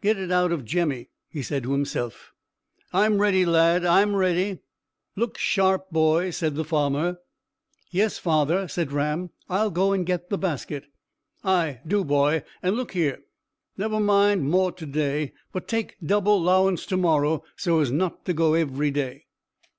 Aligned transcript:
"Get 0.00 0.16
it 0.16 0.30
out 0.32 0.50
of 0.50 0.64
Jemmy," 0.64 1.10
he 1.28 1.42
said 1.42 1.64
to 1.64 1.72
himself. 1.72 2.32
"I'm 2.94 3.18
ready, 3.20 3.44
lad; 3.44 3.84
I'm 3.84 4.16
ready." 4.16 4.60
"Look 5.14 5.36
sharp, 5.36 5.90
boy," 5.90 6.30
said 6.30 6.54
the 6.54 6.64
farmer. 6.64 7.18
"Yes, 7.90 8.16
father," 8.16 8.66
said 8.66 8.92
Ram. 8.92 9.28
"I'll 9.46 9.70
go 9.70 9.92
and 9.92 10.06
get 10.06 10.30
the 10.30 10.38
basket." 10.38 10.86
"Ay, 11.44 11.82
do, 11.86 12.02
boy. 12.02 12.44
And 12.62 12.76
look 12.76 12.92
here 12.92 13.24
never 13.76 14.00
mind 14.00 14.48
more 14.48 14.72
to 14.72 14.86
day; 14.86 15.34
but 15.52 15.68
take 15.68 15.96
double 16.02 16.40
'lowance 16.42 16.86
to 16.86 16.96
morrow, 16.96 17.44
so 17.54 17.80
as 17.80 17.92
not 17.92 18.24
to 18.24 18.32
go 18.32 18.54
every 18.54 18.90
day." 18.90 19.26